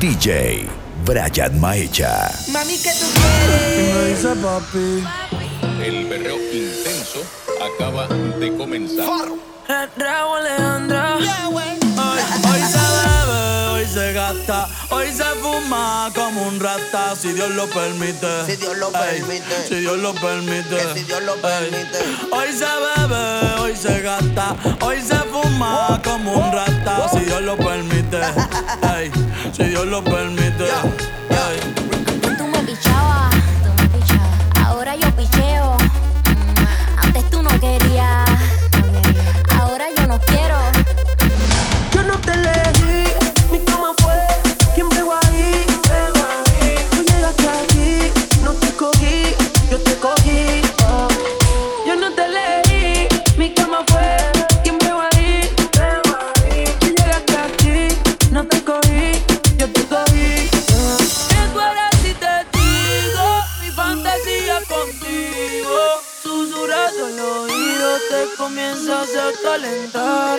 DJ 0.00 0.68
Brian 1.04 1.58
Maecha. 1.60 2.30
Mami, 2.52 2.78
¿qué 2.78 2.90
tú 3.00 3.06
quieres? 3.14 3.94
me 3.94 4.04
dice 4.10 4.28
papi. 4.42 5.04
El 5.84 6.06
berreo 6.06 6.36
intenso 6.52 7.22
acaba 7.60 8.06
de 8.06 8.56
comenzar. 8.56 9.06
Raúl 9.96 10.38
Alejandra. 10.38 11.16
Hoy, 11.16 11.24
hoy 11.24 12.60
se 12.62 12.78
bebe, 12.78 13.66
hoy 13.72 13.86
se 13.86 14.12
gasta, 14.12 14.68
hoy 14.90 15.08
se 15.12 15.24
fuma 15.42 16.10
como 16.14 16.42
un 16.48 16.60
rata, 16.60 17.14
si 17.16 17.32
Dios 17.32 17.50
lo 17.50 17.66
permite. 17.68 18.46
Si 18.46 18.56
Dios 18.56 18.76
lo 18.78 18.88
Ey, 18.88 19.20
permite. 19.20 19.68
si 19.68 19.74
Dios 19.80 19.98
lo 19.98 20.14
permite. 20.14 20.76
Que 20.76 20.94
si 21.00 21.04
Dios 21.04 21.22
lo 21.24 21.34
Ey, 21.34 21.40
permite. 21.42 21.98
Hoy 22.30 22.48
se 22.52 22.64
bebe, 22.64 23.60
hoy 23.60 23.76
se 23.76 24.00
gasta, 24.00 24.56
hoy 24.80 25.00
se 25.02 25.16
fuma 25.16 26.00
como 26.04 26.34
un 26.34 26.52
rata, 26.52 27.08
si 27.12 27.20
Dios 27.20 27.42
lo 27.42 27.56
permite. 27.56 28.18
Ey, 28.96 29.10
si 29.52 29.64
Dios 29.64 29.86
lo 29.86 30.02
permite. 30.02 31.07
Contigo. 64.68 65.78
Susurrando 66.22 67.06
al 67.06 67.20
oído 67.20 67.98
te 68.10 68.36
comienzas 68.36 69.08
a 69.16 69.32
calentar. 69.42 70.38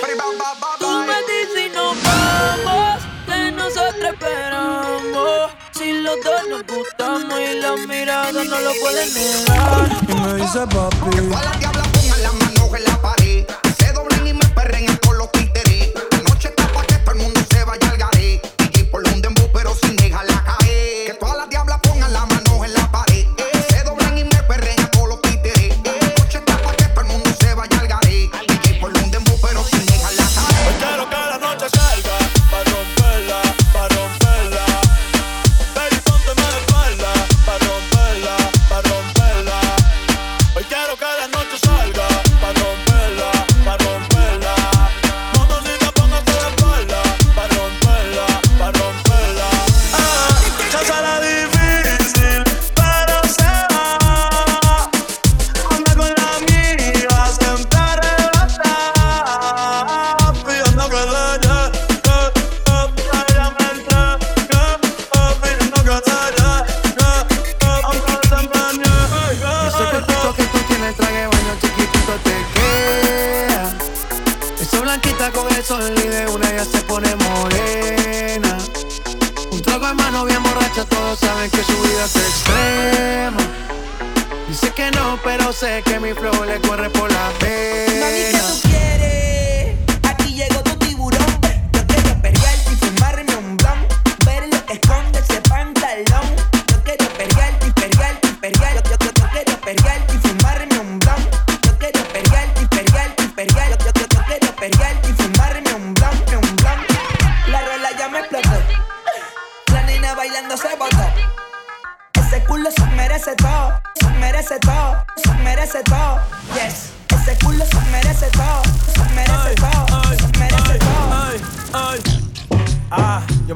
Tú 0.79 0.89
me 1.07 1.17
dices 1.29 1.65
y 1.65 1.75
nos 1.75 1.95
vamos, 2.03 3.03
que 3.25 3.51
nosotros 3.51 4.13
esperamos. 4.13 5.51
Si 5.71 5.93
los 5.93 6.15
dos 6.23 6.41
nos 6.49 6.63
gustamos 6.67 7.39
y 7.39 7.59
las 7.59 7.79
miradas 7.87 8.33
no 8.33 8.59
lo 8.59 8.71
pueden 8.81 9.13
negar. 9.13 9.89
Y 10.07 10.13
me 10.13 10.33
dice 10.35 10.59
papi. 10.59 11.29
Todas 11.29 11.45
las 11.45 11.59
diablas 11.59 11.87
pongan 11.87 12.23
las 12.23 12.33
manos 12.33 12.73
en 12.75 12.83
la 12.83 13.01
pared. 13.01 13.18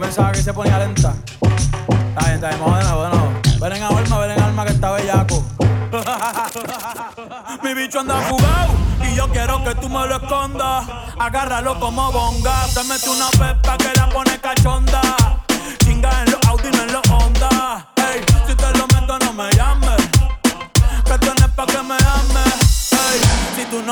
Pensaba 0.04 0.32
que 0.34 0.44
se 0.44 0.54
ponía 0.54 0.78
lenta. 0.80 1.14
Está 1.42 2.26
bien, 2.26 2.36
está 2.36 2.50
bien, 2.50 2.60
nuevo. 2.60 3.34
Ven 3.60 3.74
en 3.74 3.84
alma, 3.84 4.20
ven 4.20 4.32
en 4.32 4.42
alma 4.42 4.66
que 4.66 4.74
está 4.74 4.92
bellaco. 4.92 5.46
Mi 7.64 7.74
bicho 7.74 8.00
anda 8.02 8.22
jugado 8.30 8.74
y 9.02 9.16
yo 9.16 9.30
quiero 9.30 9.64
que 9.64 9.76
tú 9.76 9.88
me 9.88 10.06
lo 10.08 10.18
escondas. 10.18 10.86
Agárralo 11.18 11.80
como 11.80 12.12
bonga. 12.12 12.68
Se 12.68 12.84
mete 12.84 13.10
una 13.10 13.30
pepa 13.30 13.78
que 13.78 13.94
la 13.96 14.10
pone 14.10 14.38
cachonda. 14.40 15.23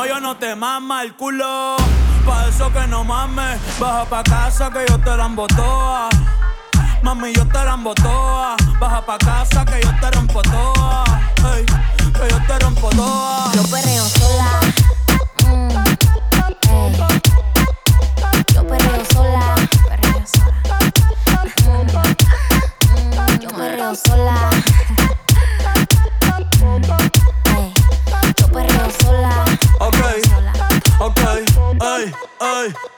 No, 0.02 0.08
yo 0.08 0.20
no 0.20 0.36
te 0.38 0.56
mama 0.56 1.04
el 1.04 1.16
culo. 1.16 1.78
Pa' 2.26 2.48
eso 2.48 2.72
que 2.72 2.88
no 2.88 3.04
mames. 3.04 3.60
Baja 3.80 4.06
pa' 4.06 4.24
casa 4.24 4.70
que 4.72 4.86
yo 4.88 4.98
te 5.00 5.16
la 5.16 5.26
embotoa. 5.26 6.10
Mami, 7.04 7.34
yo 7.34 7.48
te 7.48 7.66
la 7.66 7.74
embotoa. 7.74 8.56
Baja 8.80 9.06
pa' 9.06 9.18
casa 9.18 9.66
que 9.66 9.82
yo 9.82 9.92
te 10.00 10.12
rompo 10.12 10.42
toa. 10.42 11.04
Ey, 11.56 11.66
que 11.66 12.30
yo 12.30 12.40
te 12.48 12.60
rompo 12.60 12.90
toa. 12.90 13.52
Yo 13.54 13.64
perreo 13.64 14.06
sola. 14.06 14.61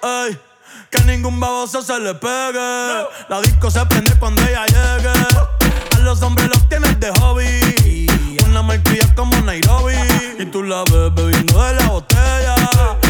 Ey. 0.04 0.38
Que 0.90 1.04
ningún 1.06 1.40
baboso 1.40 1.82
se 1.82 2.00
le 2.00 2.14
pegue. 2.14 2.60
La 3.30 3.42
disco 3.42 3.72
se 3.72 3.86
prende 3.86 4.14
cuando 4.20 4.42
ella 4.44 4.66
llegue. 4.66 5.10
A 5.96 6.00
los 6.00 6.22
hombres 6.22 6.50
los 6.50 6.68
tienes 6.70 7.00
de 7.00 7.12
hobby. 7.20 8.08
Una 8.48 8.62
marquilla 8.62 9.14
como 9.16 9.36
Nairobi. 9.42 9.94
Y 10.40 10.46
tú 10.48 10.64
la 10.64 10.84
ves 10.84 11.14
bebiendo 11.16 11.64
de 11.64 11.74
la 11.76 11.88
botella. 11.88 12.56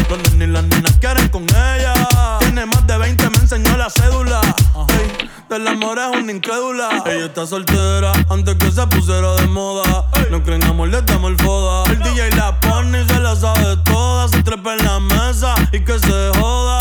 Los 0.08 0.18
nenes 0.32 0.48
y 0.48 0.52
las 0.52 0.64
nenas 0.64 0.92
quieren 1.00 1.28
con 1.28 1.42
ella. 1.44 1.94
Tiene 2.38 2.66
más 2.66 2.86
de 2.86 2.96
20, 2.96 3.30
me 3.30 3.38
enseñó 3.38 3.76
la 3.76 3.90
cédula. 3.90 4.40
Ey, 4.88 5.28
del 5.48 5.66
amor 5.66 5.98
es 5.98 6.16
una 6.16 6.30
incrédula. 6.30 7.02
Ella 7.06 7.26
está 7.26 7.46
soltera 7.46 8.12
antes 8.28 8.54
que 8.54 8.70
se 8.70 8.86
pusiera 8.86 9.34
de 9.34 9.46
moda. 9.48 10.06
No 10.30 10.42
creen 10.42 10.62
amor, 10.64 10.88
le 10.88 11.02
damos 11.02 11.32
el 11.32 11.38
foda. 11.38 11.90
El 11.90 11.98
DJ 11.98 12.30
la 12.36 12.60
pone 12.60 13.02
y 13.02 13.06
se 13.06 13.18
la 13.18 13.34
sabe 13.34 13.76
toda. 13.84 14.28
Se 14.28 14.42
trepa 14.42 14.74
en 14.74 14.84
la 14.84 15.00
mesa 15.00 15.54
y 15.72 15.80
que 15.80 15.98
se 15.98 16.30
joda. 16.38 16.73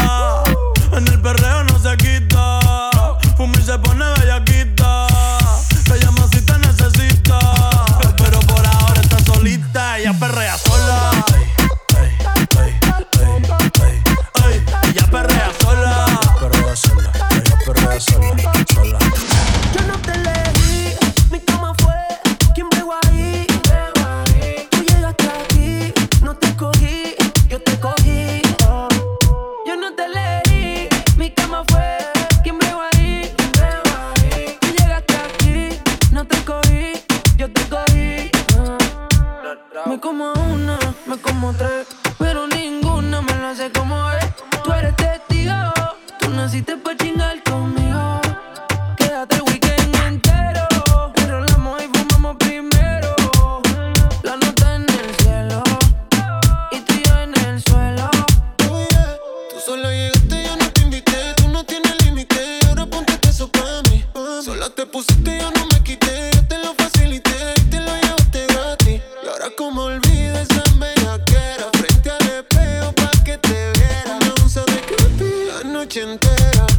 more. 43.85 44.23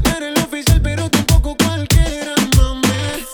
Yo 0.02 0.10
eres 0.16 0.36
el 0.36 0.44
oficial, 0.44 0.80
pero 0.82 1.08
tampoco 1.10 1.56
cualquiera, 1.56 2.34
mami. 2.56 3.24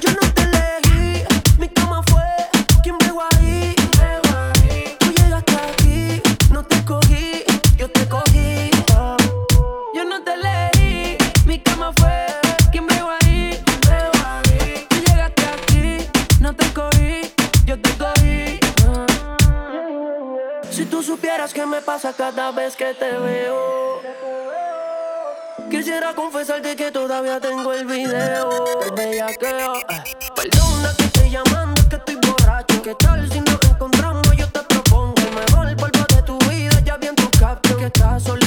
Yo 0.00 0.10
no 0.12 0.32
te 0.34 0.46
leí, 0.46 1.24
mi 1.58 1.68
cama 1.68 2.02
fue. 2.08 2.22
¿Quién 2.82 2.96
vive 2.98 3.22
ahí? 3.32 3.74
Eva, 4.00 4.52
tú 4.98 5.12
llegaste 5.12 5.54
aquí, 5.54 6.22
no 6.50 6.62
te 6.64 6.84
cogí, 6.84 7.44
yo 7.76 7.90
te 7.90 8.08
cogí. 8.08 8.70
Oh. 8.96 9.16
Yo 9.94 10.04
no 10.04 10.22
te 10.22 10.36
leí, 10.36 11.18
mi 11.46 11.58
cama 11.60 11.92
fue. 11.96 12.26
¿Quién 12.70 12.86
vive 12.86 13.10
ahí? 13.20 13.62
Eva, 13.88 14.42
tú 14.88 14.96
llegaste 15.06 15.42
aquí, 15.46 16.06
no 16.40 16.54
te 16.54 16.72
cogí, 16.72 17.32
yo 17.64 17.80
te 17.80 17.90
cogí. 17.96 18.60
Oh. 18.88 19.06
Si 20.70 20.84
tú 20.86 21.02
supieras 21.02 21.52
que 21.52 21.66
me 21.66 21.80
pasa 21.80 22.12
cada 22.12 22.50
vez 22.52 22.76
que 22.76 22.94
te 22.94 23.10
veo. 23.18 23.85
Quisiera 25.70 26.14
confesarte 26.14 26.76
que 26.76 26.90
todavía 26.92 27.40
tengo 27.40 27.72
el 27.72 27.86
video 27.86 28.64
del 28.80 28.92
bellaqueo. 28.94 29.74
Eh. 29.76 30.02
Perdona 30.34 30.94
que 30.96 31.04
estoy 31.04 31.30
llamando, 31.30 31.80
es 31.80 31.88
que 31.88 31.96
estoy 31.96 32.14
borracho. 32.16 32.82
¿Qué 32.82 32.94
tal 32.94 33.28
si 33.30 33.40
nos 33.40 33.58
encontramos? 33.68 34.36
Yo 34.36 34.48
te 34.48 34.60
propongo 34.60 35.14
el 35.18 35.34
mejor 35.34 35.76
polvo 35.76 36.06
de 36.14 36.22
tu 36.22 36.38
vida. 36.48 36.80
Ya 36.84 36.96
vi 36.96 37.08
en 37.08 37.16
tu 37.16 37.28
caption 37.38 37.78
que 37.78 37.86
estás 37.86 38.22
solo. 38.22 38.45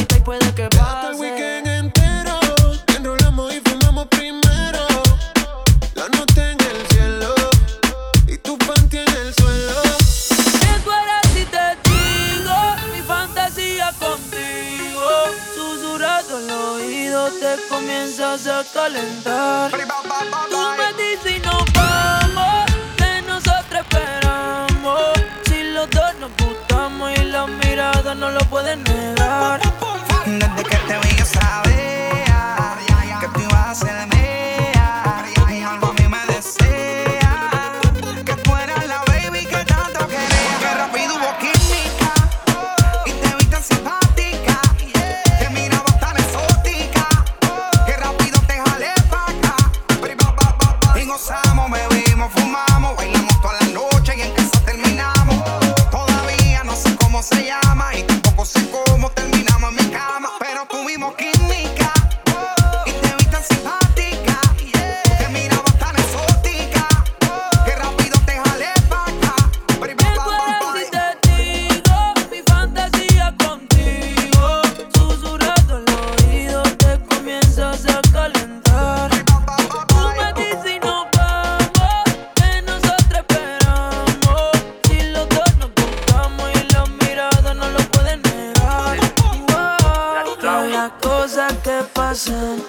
cosas 91.39 91.53
que 91.63 91.83
pasan 91.93 92.63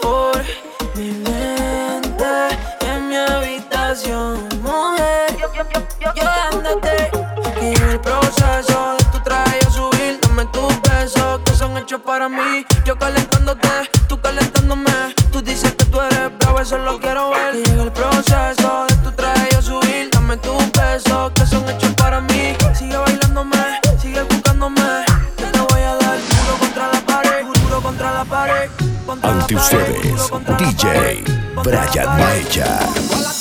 por 0.00 0.36
mi 0.94 1.10
mente 1.10 2.58
en 2.80 3.08
mi 3.08 3.16
habitación, 3.16 4.48
mujer. 4.62 5.36
Yo 6.14 6.30
ándate, 6.52 7.10
que 7.58 7.72
el 7.72 8.00
proceso 8.00 8.96
de 8.96 9.04
tu 9.12 9.20
traje 9.24 9.58
yo 9.64 9.70
subir, 9.70 10.20
dame 10.20 10.44
tus 10.46 10.82
besos 10.82 11.40
que 11.44 11.54
son 11.54 11.76
hechos 11.78 12.00
para 12.02 12.28
mí. 12.28 12.64
Yo 12.84 12.96
calentándote, 12.96 13.68
tú 14.08 14.20
calentándome. 14.20 15.14
Tú 15.32 15.40
dices 15.40 15.72
que 15.72 15.84
tú 15.86 16.00
eres 16.00 16.38
bravo, 16.38 16.60
eso 16.60 16.78
lo 16.78 17.00
quiero 17.00 17.30
ver. 17.30 17.62
Que 17.62 17.70
el 17.72 17.92
proceso 17.92 18.61
Ante 29.20 29.54
ustedes, 29.54 30.30
DJ 30.58 31.22
Brian 31.62 32.18
Maecha. 32.18 33.31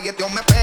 quiet, 0.00 0.18
yo 0.18 0.28
me 0.28 0.53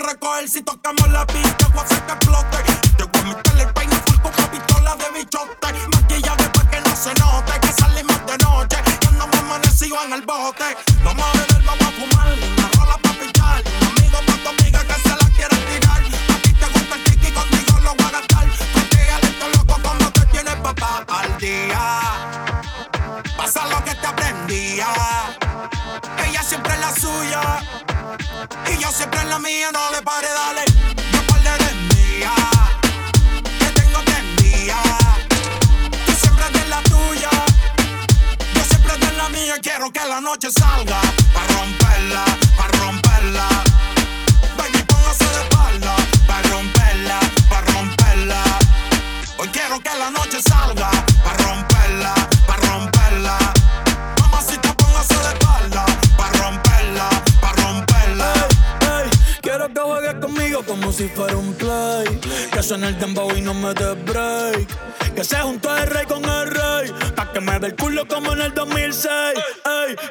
recoger 0.00 0.48
si 0.48 0.62
tocamos 0.62 1.08
la 1.10 1.26
pista, 1.26 1.68
voy 1.68 1.82
a 1.82 1.88
que 1.88 2.12
explote. 2.12 2.58
Te 2.96 3.04
voy 3.04 3.20
a 3.20 3.36
meterle 3.36 3.62
el 3.62 3.72
peine 3.72 3.96
full 4.06 4.18
con 4.20 4.32
pistola 4.48 4.96
de 4.96 5.18
bichote. 5.18 5.88
Maquillaje 5.94 6.48
para 6.50 6.70
que 6.70 6.80
no 6.80 6.96
se 6.96 7.14
note 7.14 7.60
que 7.60 7.72
salimos 7.72 8.26
de 8.26 8.38
noche. 8.38 8.76
Y 9.02 9.06
andamos 9.06 9.38
amanecidos 9.38 10.04
en 10.04 10.12
el 10.12 10.22
bote. 10.22 10.93
Yo 28.80 28.90
siempre 28.92 29.20
en 29.20 29.28
la 29.30 29.38
mía, 29.38 29.70
no 29.72 29.90
le 29.90 30.02
pare, 30.02 30.28
dale. 30.28 30.64
Yo 31.12 31.26
par 31.26 31.40
de 31.42 31.74
mía. 31.94 32.32
Que 33.58 33.66
tengo 33.80 34.00
tendía. 34.04 34.76
Tú 36.06 36.12
siempre 36.12 36.50
de 36.50 36.68
la 36.68 36.82
tuya. 36.82 37.30
Yo 38.54 38.64
siempre 38.64 38.96
de 38.98 39.12
la 39.16 39.28
mía. 39.30 39.54
Quiero 39.62 39.90
que 39.90 40.04
la 40.04 40.20
noche 40.20 40.50
salga. 40.50 41.00
Pa' 41.32 41.46
romperla, 41.54 42.24
pa' 42.56 42.68
romperla. 42.78 43.48
Baby, 44.56 44.82
póngase 44.86 45.24
de 45.24 45.42
espalda. 45.42 45.96
Pa' 46.26 46.42
romperla, 46.42 47.20
pa' 47.48 47.60
romperla. 47.72 48.42
Hoy 49.38 49.48
quiero 49.48 49.80
que 49.80 49.94
la 49.98 50.10
noche 50.10 50.40
salga. 50.42 50.93
Si 61.04 61.10
fuera 61.10 61.36
un 61.36 61.52
play. 61.54 62.20
Que 62.52 62.62
suene 62.62 62.88
el 62.88 62.98
dembow 62.98 63.30
y 63.36 63.40
no 63.42 63.52
me 63.52 63.74
des 63.74 64.04
break. 64.04 64.68
Que 65.14 65.22
se 65.22 65.36
juntó 65.36 65.76
el 65.76 65.86
rey 65.88 66.06
con 66.06 66.24
el 66.24 66.50
rey. 66.50 66.92
Pa' 67.14 67.30
que 67.32 67.40
me 67.40 67.58
dé 67.58 67.66
el 67.68 67.76
culo 67.76 68.06
como 68.08 68.32
en 68.32 68.40
el 68.40 68.54
2006. 68.54 69.10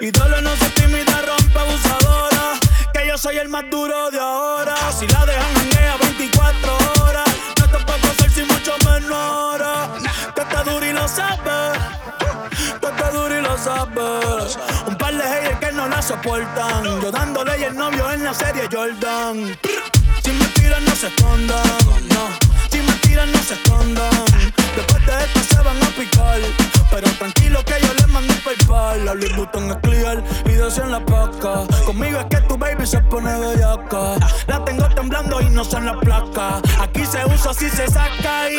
Ey, 0.01 0.11
dale 0.11 0.41
no 0.41 0.55
se 0.55 0.69
tímida, 0.81 1.15
rompe 1.27 1.59
abusadora. 1.59 2.59
Que 2.93 3.07
yo 3.07 3.17
soy 3.17 3.37
el 3.37 3.49
más 3.49 3.65
duro 3.71 4.11
de 4.11 4.19
ahora. 4.19 4.75
Si 4.97 5.07
la 5.07 5.25
dejan 5.25 5.55
en 5.61 5.67
ella 5.79 5.95
24 5.99 6.77
horas. 7.01 7.29
No 7.59 7.65
te 7.65 7.85
puedo 7.85 8.11
hacer 8.11 8.31
sin 8.31 8.47
mucho 8.47 8.73
menor. 8.85 9.61
Que 10.35 10.41
está 10.41 10.63
duro 10.63 10.85
y 10.85 10.93
lo 10.93 11.07
sabes. 11.07 11.79
Tú 12.81 12.87
estás 12.87 13.13
duro 13.13 13.39
y 13.39 13.41
lo 13.41 13.57
sabes. 13.57 14.59
Un 14.87 14.95
par 14.97 15.13
de 15.15 15.23
haters 15.23 15.59
que 15.59 15.71
no 15.71 15.87
la 15.87 16.01
soportan. 16.01 17.01
Yo 17.01 17.11
dándole 17.11 17.59
y 17.59 17.63
el 17.63 17.75
novio 17.75 18.11
en 18.11 18.23
la 18.23 18.33
serie 18.33 18.67
Jordan. 18.71 19.57
Si 20.73 20.79
tiran, 20.79 20.85
no 20.85 20.95
se 20.95 21.07
escondan. 21.07 21.63
No. 22.09 22.29
Si 22.71 22.79
me 22.79 22.93
tiran, 23.03 23.31
no 23.31 23.37
se 23.43 23.53
escondan. 23.53 24.09
Después 24.75 25.05
de 25.05 25.23
esto 25.23 25.39
se 25.55 25.61
van 25.61 25.77
a 25.77 25.87
picar. 25.95 26.39
Pero 26.89 27.09
tranquilo 27.19 27.63
que 27.63 27.73
yo 27.79 27.93
les 27.93 28.07
mando 28.07 28.33
PayPal. 28.43 29.05
La 29.05 29.13
Louis 29.13 29.35
Vuitton 29.35 29.69
es 29.69 29.77
clear 29.83 30.23
y 30.45 30.49
de 30.49 30.67
en 30.67 30.91
la 30.91 31.05
paca. 31.05 31.67
Conmigo 31.85 32.19
es 32.21 32.25
que 32.25 32.37
tu 32.47 32.57
baby 32.57 32.87
se 32.87 32.99
pone 33.01 33.37
bellaca. 33.37 34.15
La 34.47 34.65
tengo 34.65 34.89
temblando 34.89 35.41
y 35.41 35.49
no 35.51 35.63
son 35.63 35.85
las 35.85 35.97
placas. 35.97 36.63
Aquí 36.79 37.05
se 37.05 37.23
usa, 37.25 37.51
así 37.51 37.69
se 37.69 37.85
saca. 37.87 38.49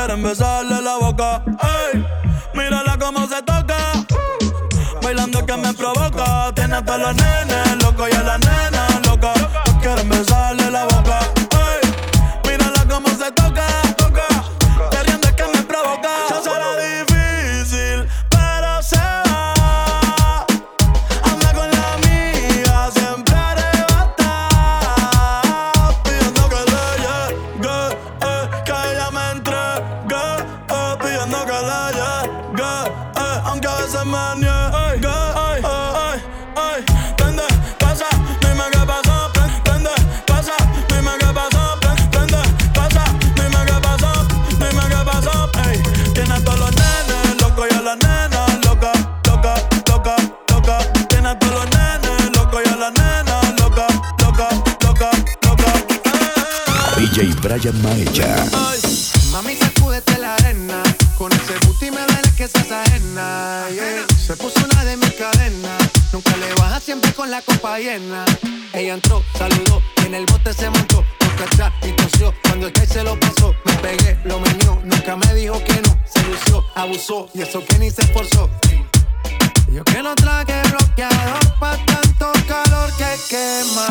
Quieren 0.00 0.22
besarle 0.22 0.80
la 0.80 0.96
boca. 0.96 1.42
Ey, 1.92 2.04
mírala 2.54 2.96
cómo 2.98 3.26
se 3.26 3.42
toca. 3.42 3.76
Bailando 5.02 5.44
que 5.44 5.56
me 5.56 5.74
provoca. 5.74 6.52
Tiene 6.54 6.76
a 6.76 6.84
todos 6.84 7.00
los 7.00 7.16
nenes 7.16 7.69
aunque 34.14 34.48
a 34.48 34.70
veces 34.70 35.00
me 35.00 35.00
niegue. 35.00 35.08
Ey, 35.50 35.62
ey, 36.04 36.18
ey, 36.56 36.84
prende, 37.16 37.42
pasa, 37.78 38.06
dime 38.40 38.64
qué 38.72 38.78
pasó. 38.86 39.30
Pre- 39.32 39.60
Prende, 39.64 39.90
pasa, 40.26 40.54
dime 40.88 41.10
qué 41.18 41.26
pasó. 41.32 41.78
Pre- 41.80 42.08
Prende, 42.10 42.42
pasa, 42.74 43.04
dime 43.36 43.60
qué 43.66 43.80
pasó. 43.82 44.12
Dime 44.58 44.82
qué 44.88 45.00
pasó. 45.04 45.50
Ey, 45.68 45.82
tiene 46.14 46.34
a 46.34 46.44
todos 46.44 46.58
los 46.60 46.70
nenes 46.76 47.40
locos 47.40 47.66
y 47.70 47.74
a 47.74 47.80
las 47.82 47.96
nenas 47.98 48.64
locas, 48.64 48.98
loca, 49.26 49.54
loca, 49.88 50.16
loca. 50.48 50.78
Tiene 51.08 51.28
a 51.28 51.38
todos 51.38 51.54
los 51.54 51.70
nenes 51.70 52.30
locos 52.36 52.60
y 52.64 52.68
a 52.68 52.76
las 52.76 52.92
nenas 52.92 53.60
locas, 53.60 53.92
loca, 54.22 54.48
loca, 54.82 55.10
loca. 55.42 55.72
DJ 56.96 57.34
Brian 57.42 57.82
Maecha. 57.82 58.34
Mami, 59.32 59.56
sacúdete 59.56 60.18
la 60.18 60.34
arena. 60.36 60.82
Con 61.16 61.30
ese 61.32 61.54
booty 61.66 61.90
me 61.90 62.00
duele 62.00 62.30
que 62.36 62.48
seas 62.48 62.89
Se 63.10 64.36
puso 64.36 64.64
una 64.64 64.84
de 64.84 64.96
mis 64.96 65.12
cadenas. 65.14 65.90
Nunca 66.12 66.36
le 66.36 66.54
baja 66.54 66.78
siempre 66.78 67.12
con 67.12 67.28
la 67.28 67.42
copa 67.42 67.78
llena. 67.78 68.24
Ella 68.72 68.94
entró, 68.94 69.24
saludó 69.36 69.82
en 70.06 70.14
el 70.14 70.26
bote 70.26 70.52
se 70.52 70.70
montó. 70.70 71.04
Toca 71.18 71.44
atrás 71.44 71.72
y 71.82 71.90
tosió. 71.92 72.32
Cuando 72.44 72.68
el 72.68 72.72
que 72.72 72.86
se 72.86 73.02
lo 73.02 73.18
pasó, 73.18 73.52
me 73.64 73.74
pegué, 73.74 74.16
lo 74.24 74.38
menió. 74.38 74.80
Nunca 74.84 75.16
me 75.16 75.34
dijo 75.34 75.62
que 75.64 75.80
no. 75.82 75.98
Se 76.04 76.22
lució, 76.22 76.64
abusó 76.76 77.28
y 77.34 77.42
eso 77.42 77.64
que 77.64 77.78
ni 77.80 77.90
se 77.90 78.02
esforzó. 78.02 78.48
Yo 79.72 79.82
que 79.82 80.02
no 80.02 80.14
traje 80.14 80.62
bloqueador 80.68 81.58
pa' 81.58 81.78
tanto 81.86 82.32
calor 82.46 82.92
que 82.96 83.16
quema. 83.28 83.88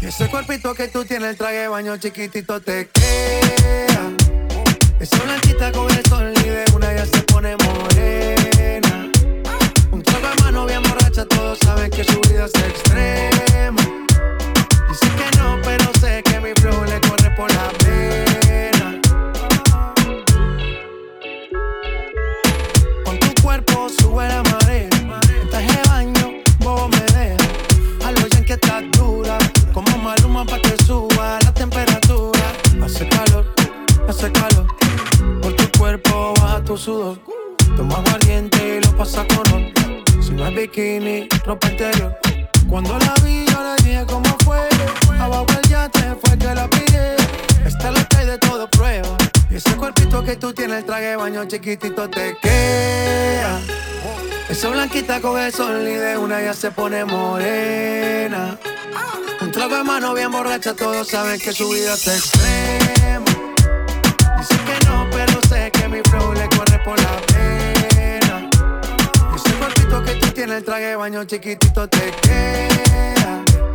Y 0.00 0.06
ese 0.06 0.28
cuerpito 0.28 0.74
que 0.74 0.88
tú 0.88 1.04
tienes, 1.04 1.30
el 1.30 1.36
traje 1.36 1.68
baño 1.68 1.96
chiquitito 1.98 2.60
te 2.60 2.88
queda. 2.88 4.10
Esa 5.02 5.18
blanquita 5.24 5.72
con 5.72 5.90
el 5.90 6.04
sol 6.06 6.32
y 6.32 6.48
de 6.48 6.64
una 6.76 6.94
ya 6.94 7.04
se 7.04 7.22
pone 7.22 7.56
morena. 7.56 8.81
Cuando 42.68 42.98
la 42.98 43.14
vi, 43.22 43.44
yo 43.46 43.62
le 43.62 43.82
dije 43.82 44.04
cómo 44.06 44.36
fue. 44.44 44.68
Abajo 45.18 45.46
el 45.62 45.68
yate 45.68 46.16
fue 46.22 46.38
que 46.38 46.54
la 46.54 46.68
pillé. 46.68 47.16
Esta 47.66 47.90
la 47.90 48.02
trae 48.08 48.26
de 48.26 48.38
todo 48.38 48.68
prueba. 48.68 49.16
Y 49.50 49.56
ese 49.56 49.76
cuerpito 49.76 50.24
que 50.24 50.36
tú 50.36 50.52
tienes, 50.52 50.78
el 50.78 50.84
traje 50.84 51.08
de 51.08 51.16
baño 51.16 51.44
chiquitito 51.44 52.08
te 52.08 52.36
queda. 52.40 53.60
Esa 54.48 54.68
blanquita 54.68 55.20
coge 55.20 55.46
el 55.46 55.52
sol 55.52 55.80
y 55.82 55.94
de 55.94 56.18
una 56.18 56.42
ya 56.42 56.54
se 56.54 56.70
pone 56.70 57.04
morena. 57.04 58.58
Un 59.40 59.50
trago 59.50 59.76
de 59.76 59.84
mano 59.84 60.14
bien 60.14 60.30
borracha, 60.30 60.74
todos 60.74 61.08
saben 61.08 61.40
que 61.40 61.52
su 61.52 61.68
vida 61.70 61.94
es 61.94 62.06
extrema. 62.06 63.24
Dice 64.38 64.56
que 64.66 64.86
no, 64.86 65.08
pero 65.10 65.40
sé 65.48 65.70
que 65.70 65.88
mi 65.88 66.00
flow 66.02 66.32
le 66.32 66.48
corre 66.48 66.78
por 66.84 67.00
la 67.00 67.16
pena. 67.26 67.61
Que 70.12 70.18
tú 70.18 70.30
tienes, 70.32 70.58
el 70.58 70.64
traje 70.64 70.94
baño 70.94 71.24
chiquitito 71.24 71.88
te 71.88 72.10
queda. 72.20 73.71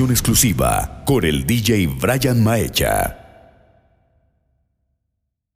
Exclusiva 0.00 1.02
con 1.04 1.24
el 1.24 1.44
DJ 1.44 1.86
Brian 1.86 2.42
Maecha. 2.42 3.21